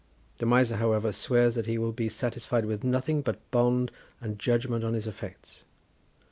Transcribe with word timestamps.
The 0.39 0.47
Miser, 0.47 0.77
however, 0.77 1.11
swears 1.11 1.53
that 1.53 1.67
he 1.67 1.77
will 1.77 1.91
be 1.91 2.09
satisfied 2.09 2.65
with 2.65 2.83
nothing 2.83 3.21
but 3.21 3.37
bond 3.51 3.91
and 4.19 4.39
judgment 4.39 4.83
on 4.83 4.95
his 4.95 5.05
effects. 5.05 5.63